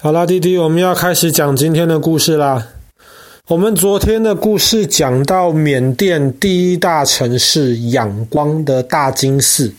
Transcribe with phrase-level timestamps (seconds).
[0.00, 2.68] 好啦，弟弟，我们要开始讲今天的故事啦。
[3.48, 9.72] 我们昨天的故事讲到缅甸第一大城市仰光的大金寺。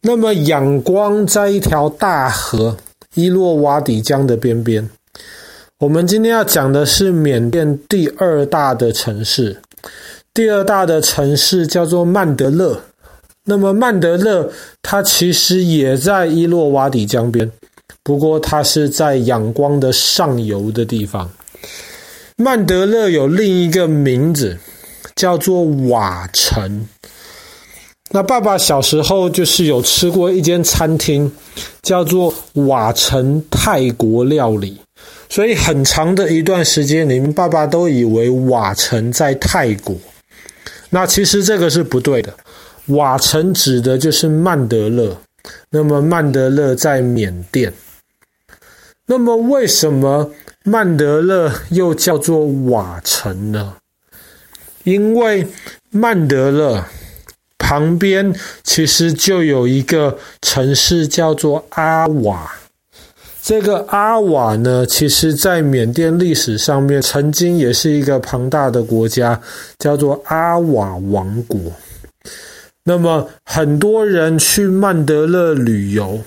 [0.00, 2.78] 那么仰光在一条大河
[3.12, 4.88] 伊洛瓦底江的边边。
[5.80, 9.58] 我们今天要讲的是缅甸第二大的城市，
[10.32, 12.80] 第二大的城市叫做曼德勒。
[13.44, 14.50] 那么曼德勒
[14.80, 17.52] 它其实也在伊洛瓦底江边。
[18.02, 21.30] 不过，它是在仰光的上游的地方。
[22.36, 24.58] 曼德勒有另一个名字，
[25.16, 26.86] 叫做瓦城。
[28.10, 31.30] 那爸爸小时候就是有吃过一间餐厅，
[31.82, 34.78] 叫做瓦城泰国料理。
[35.28, 39.94] 所以很长的一段时间里面，爸爸都以为瓦城在泰国。
[40.88, 42.32] 那其实这个是不对的，
[42.86, 45.14] 瓦城指的就是曼德勒。
[45.70, 47.72] 那么曼德勒在缅甸。
[49.06, 50.30] 那么，为什么
[50.64, 53.76] 曼德勒又叫做瓦城呢？
[54.84, 55.46] 因为
[55.90, 56.84] 曼德勒
[57.56, 62.52] 旁边其实就有一个城市叫做阿瓦。
[63.42, 69.40] 这个阿瓦呢，其实在缅甸历史上面曾经也是一个庞大的国家，
[69.78, 71.58] 叫做阿瓦王国。
[72.88, 76.24] 那么，很多人去曼德勒旅游。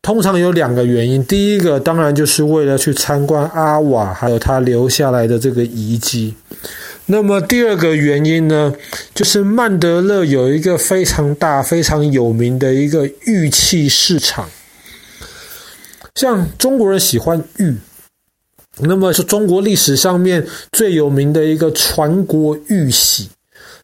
[0.00, 6.34] 通常有两个原因，第一个当然就是为了去参观阿瓦，还有他留下来的这个遗迹。
[7.10, 8.72] 那么第二个原因呢，
[9.14, 14.48] 就是曼德勒有一个非常大、非常有名的一个玉器市场。
[16.14, 17.76] 像中国人喜欢玉，
[18.80, 23.28] 那么是中国历史上面最有名的一个传国玉玺，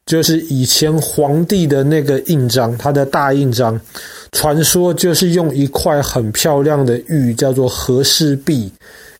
[0.06, 3.80] 就是以前皇帝的那个印章，他的大印章。
[4.32, 8.70] 传说就是用一块很漂亮的玉，叫做和氏璧，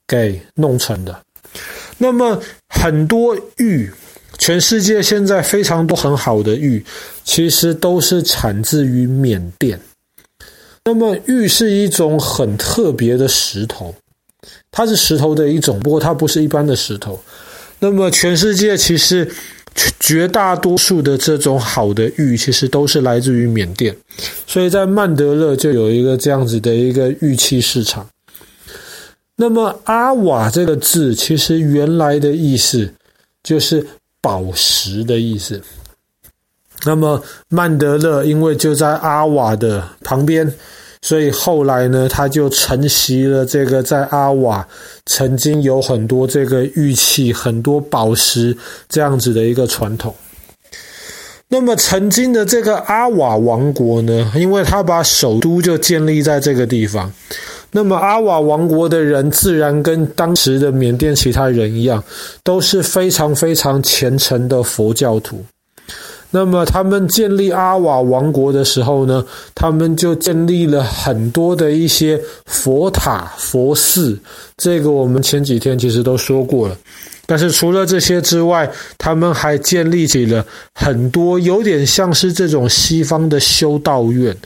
[0.08, 1.16] 给弄成的。
[1.96, 3.88] 那么很多玉，
[4.38, 6.84] 全世界现在非常多很好的玉，
[7.22, 9.80] 其实都是产自于缅甸。
[10.84, 13.95] 那么玉是一种很特别的石头，
[14.72, 17.18] 它是石头的一种，不过它不是一般的石头。
[17.78, 19.30] 那么全世界其实。
[19.98, 23.96] 绝大多数的这种好的玉，其实都是来自于缅甸，
[24.46, 28.07] 所以在曼德勒就有一个这样子的一个玉器市场。
[29.36, 32.92] 那么阿瓦这个字，其实原来的意思
[33.42, 33.86] 就是
[34.20, 35.61] 宝石的意思。
[36.84, 40.52] 那么曼德勒因为就在阿瓦的旁边。
[41.04, 44.66] 所以后来呢，他就承袭了这个在阿瓦
[45.04, 48.56] 曾经有很多这个玉器、很多宝石
[48.88, 50.14] 这样子的一个传统。
[51.48, 57.12] 那么曾经的这个阿瓦王国呢，因为他把首都就建立在这个地方，
[57.72, 62.02] 那么阿瓦王国的人自然跟当时的缅甸其他人一样，
[62.42, 65.44] 都是非常非常虔诚的佛教徒。
[66.34, 69.24] 那么他们建立阿瓦王国的时候呢，
[69.55, 74.18] 他们就建立了很多的一些佛塔、佛寺。
[74.56, 76.77] 这个我们前几天其实都说过了。
[77.27, 84.36] 但是除了这些之外，他们还建立起了很多有点像是这种西方的修道院。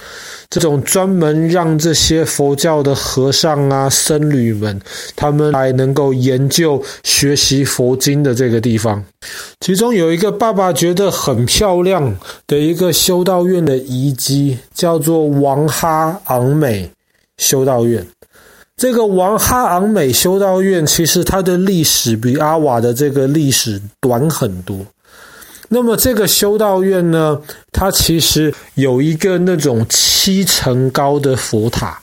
[0.51, 4.81] 这种专门让这些佛教的和尚啊、僧侣们，
[5.15, 9.05] 他们来能够研究、学习佛经的这个地方，
[9.61, 16.91] 其中有一个爸爸觉得很漂亮的一个修道院的遗迹，叫做王哈昂美
[17.37, 18.07] 修道院。
[18.79, 24.79] 这个王哈昂美修道院，其实它的历史比阿瓦的这个历史短很多。
[25.69, 27.39] 那么这个修道院呢，
[27.73, 31.99] 它其实有一个那种七层高的佛塔，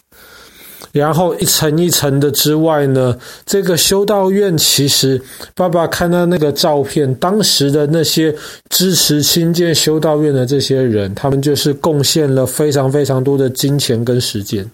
[0.91, 5.19] 然后一层一层的之外呢，这个修道院其实
[5.55, 8.35] 爸爸看到那个照片，当时的那些
[8.69, 14.69] 支持新建修道院的这些人，他们就是贡献了非常非常多的金钱跟时间。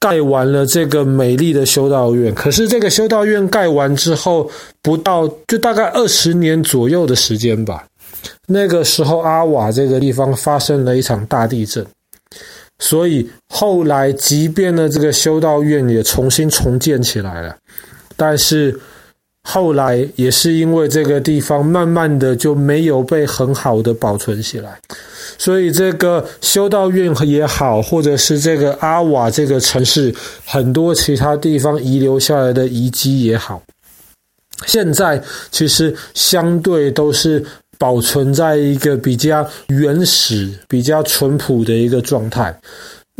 [0.00, 4.50] 盖完了这个美丽的修道院，可是这个修道院盖完之后，
[4.82, 7.84] 不到就大概二十年左右的时间吧。
[8.46, 11.84] 那个时候，阿瓦这个地方发生了一场大地震，
[12.78, 17.56] 所以后来即便呢，这个修道院也重新重建起来了，
[18.16, 18.78] 但是。
[19.50, 24.78] 后来也是因为这个地方慢慢的就没有被很好的保存起来，
[25.38, 30.14] 所以这个修道院也好，或者是这个阿瓦这个城市
[30.44, 33.62] 很多其他地方遗留下来的遗迹也好，
[34.66, 37.42] 现在其实相对都是
[37.78, 42.54] 保存在一个比较原始、比较淳朴的一个状态。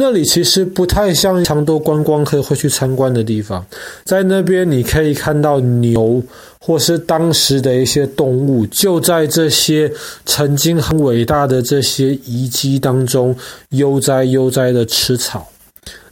[0.00, 3.66] 那里其实不太像非常多观光客会去参观的地方，
[4.04, 6.22] 在那边你可以看到牛，
[6.60, 9.90] 或是当时的一些动物，就在这些
[10.24, 13.34] 曾经很伟大的这些遗迹当中
[13.70, 15.48] 悠哉悠哉的吃草。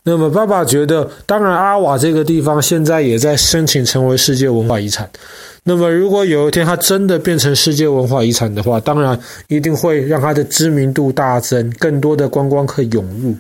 [0.03, 5.09] 那么爸爸觉得，当然阿瓦这个地方现在也在申请成为世界文化遗产。
[5.63, 9.17] 那么如果有一天它真的变成世界文化遗产的话，当然
[9.47, 13.33] 一定会让它的知名度大增，更多的观光客涌入。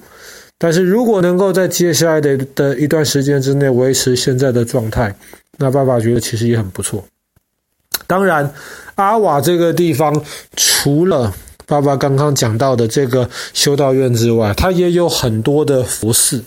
[0.58, 5.14] 但是如果能够在接下来的的一段时间之内维持现在的状态，
[5.58, 7.04] 那爸爸觉得其实也很不错。
[8.06, 8.52] 当然，
[8.94, 10.24] 阿瓦这个地方
[10.56, 11.34] 除了
[11.66, 16.42] 爸爸刚刚讲到的这个修道院之外，它也有很多的佛寺。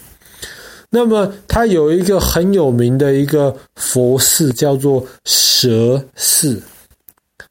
[0.90, 6.60] 那么，它有一个很有名的一个佛寺，叫做蛇寺，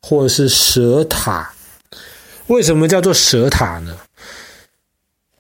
[0.03, 1.53] 或者是蛇塔。
[2.49, 3.95] 为什么叫做蛇塔呢？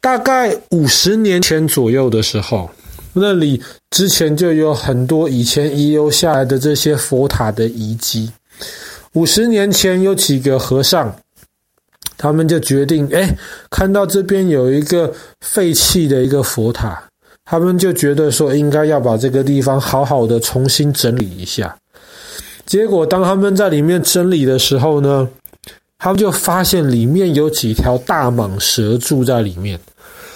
[0.00, 2.70] 大概五十年前左右的时候，
[3.12, 8.30] 那里之前就有很多以前遗留下来的这些佛塔的遗迹。
[9.14, 11.14] 五十年前有几个和尚，
[12.16, 13.36] 他们就决定，哎，
[13.70, 17.02] 看到这边有一个废弃的一个佛塔，
[17.44, 21.76] 他们就觉得说应该要把这个地方好好的重新整理一下。
[22.66, 25.26] 结果当他们在里面整理的时候呢，
[25.98, 29.78] 他们就发现里面有几条大蟒蛇住在里面，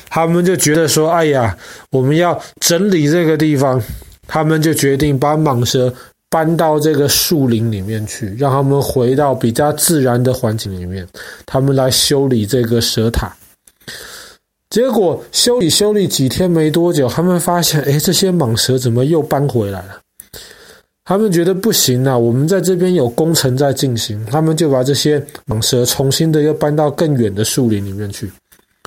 [0.08, 1.56] 他们就觉得说：“哎呀，
[1.90, 3.82] 我们要整理这个地方。”
[4.28, 5.92] 他们就决定把蟒蛇
[6.30, 11.06] 搬到这个树林里面去，让他们回到比较自然的环境里面。
[11.44, 13.30] 他们来修理这个蛇塔，
[14.70, 20.00] 结果修理修理几天没多久，他们发现：“哎，这些蟒蛇怎么又搬回来了？”
[21.04, 25.18] 他们觉得不行啊，我们在这边有工程在进行，他们就把这些
[25.48, 28.30] 蟒蛇重新的又搬到更远的树林里面去，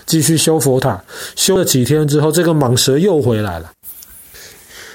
[0.06, 1.04] 继续修佛塔。
[1.36, 3.70] 修了几天之后，这个蟒蛇又回来了。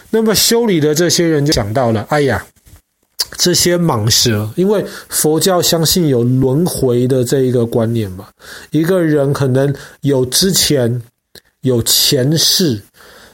[0.09, 2.45] 那么修理的这些人就想到了，哎呀，
[3.37, 8.29] 这些蟒蛇，因为佛教相信有轮回的这一个观念嘛，
[8.71, 11.03] 一个人可能有之前，
[11.61, 12.81] 有前世。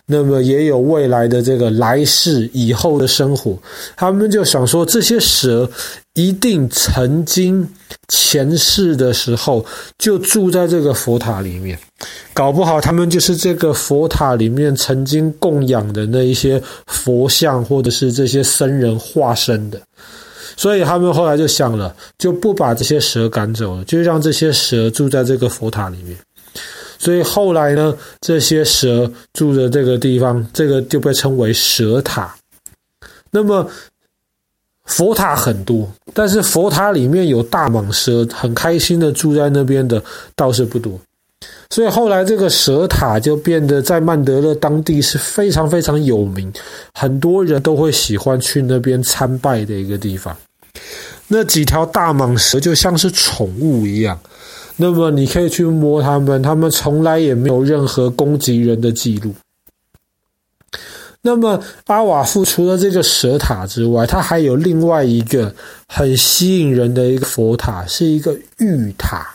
[0.09, 3.59] 那么也有未来的这个来世以后的生活，
[3.97, 5.69] 他们就想说，这些蛇
[6.15, 7.69] 一定曾经
[8.07, 9.67] 前世的时候
[9.99, 11.77] 就住在这个佛塔里面，
[12.33, 19.81] 搞不好他们就是这个佛塔里面曾经供养的那一些佛像，或者是这些僧人化身的，
[20.57, 26.17] 所以他们后来就想了，就不把这些蛇赶走了，就让这些蛇住在这个佛塔里面。
[26.99, 32.35] 所以后来呢，这些蛇住的这个地方，这个就被称为蛇塔。
[33.31, 33.69] 那么
[34.85, 40.03] 佛塔很多，但是佛塔里面有大蟒蛇，很开心的住在那边的
[40.35, 40.99] 倒是不多。
[41.69, 46.51] 所以后来这个蛇塔就变得在曼德勒当地是非常非常有名，
[46.95, 50.35] 很多人都会喜欢去那边参拜的一个地方。
[51.27, 54.19] 那几条大蟒蛇就像是宠物一样。
[54.79, 59.35] 那么你可以去摸它们，它们从来也没有任何攻击人的记录。
[61.23, 65.53] 那么阿瓦夫除了这个蛇塔之外，它还有另外一个
[65.89, 69.27] 很吸引人的一个佛塔，是一个玉塔。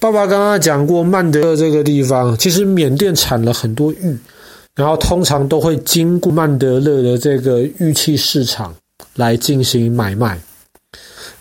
[0.00, 4.18] 爸爸刚刚讲过，曼德勒这个地方其实缅甸产了很多玉，
[4.74, 8.74] 然后通常都会经过曼德勒的这个玉器市场
[9.16, 10.40] 来进行买卖。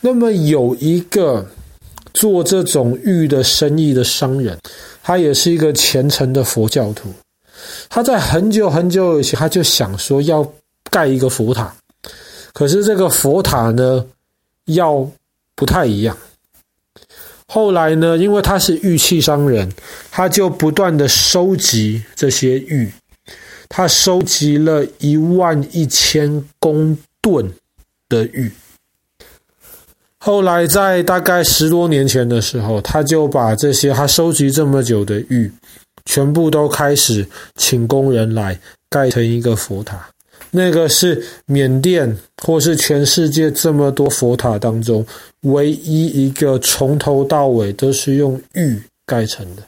[0.01, 1.47] 那么有一个。
[2.17, 4.57] 做这种玉的生意的商人，
[5.03, 7.13] 他也是一个虔诚的佛教徒。
[7.89, 10.51] 他在很久很久以前，他就想说要
[10.89, 11.71] 盖一个佛塔，
[12.53, 14.03] 可是这个佛塔呢，
[14.65, 15.07] 要
[15.53, 16.17] 不太一样。
[17.47, 19.71] 后来呢，因为他是玉器商人，
[20.09, 22.91] 他就不断的收集这些玉，
[23.69, 27.51] 他收集了一万一千公吨
[28.09, 28.51] 的玉。
[30.27, 35.49] 后来，在大概十多年前的时候，他就把这些他收集这么久的玉，
[36.03, 40.05] 全部都开始请工人来盖成一个佛塔。
[40.51, 45.05] 那个是缅甸或是全世界这么多佛塔当中
[45.43, 49.63] 唯一一个从头到尾都是用玉盖成的，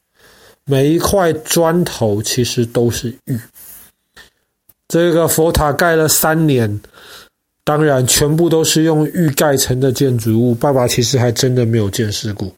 [0.65, 3.39] 每一块砖头其实都是玉。
[4.89, 6.81] 这个佛塔盖了三年。
[7.69, 10.55] 当然，全部都是用玉盖成的建筑物。
[10.55, 12.51] 爸爸其实还真的没有见识过，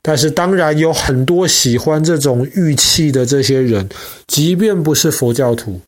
[0.00, 3.88] 但是当然有很多喜欢这种玉器的这些人，
[4.28, 5.80] 即便不是佛教徒，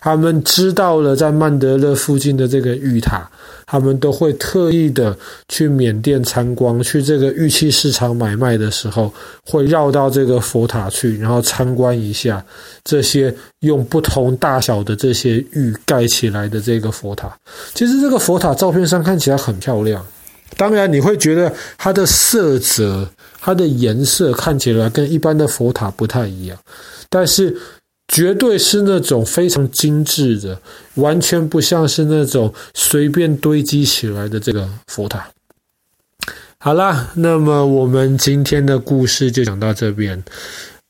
[0.00, 3.28] 他们知道了在曼德勒附近的这个玉塔，
[3.64, 5.16] 他们都会特意的
[5.48, 9.12] 去缅甸参观，去这个玉器市场买卖的时候，
[9.46, 12.44] 会绕到这个佛塔去，然后参观一下
[12.84, 17.34] 这些用不同大小的这些玉盖起来的这个佛塔。
[17.72, 20.04] 其实这个佛塔照片上看起来很漂亮，
[20.56, 23.08] 当然你会觉得它的色泽、
[23.40, 26.58] 它的颜色看起来跟一般的佛塔不太一样，
[27.08, 27.56] 但是。
[28.08, 30.60] 绝对是那种非常精致的，
[30.94, 35.28] 完全不像是那种随便堆积起来的这个佛塔。
[36.58, 40.22] 好啦，那么我们今天的故事就讲到这边。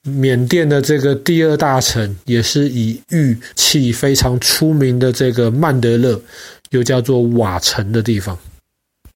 [0.04, 6.18] 缅甸的这个第二大城，也是以玉器非常出名的这个曼德勒，
[6.70, 8.38] 又叫做瓦城的地方。